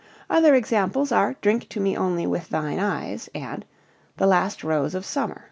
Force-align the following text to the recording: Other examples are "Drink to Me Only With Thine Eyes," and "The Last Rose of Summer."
Other 0.31 0.55
examples 0.55 1.11
are 1.11 1.35
"Drink 1.43 1.69
to 1.69 1.79
Me 1.79 1.95
Only 1.95 2.25
With 2.25 2.49
Thine 2.49 2.79
Eyes," 2.79 3.29
and 3.35 3.63
"The 4.17 4.25
Last 4.25 4.63
Rose 4.63 4.95
of 4.95 5.05
Summer." 5.05 5.39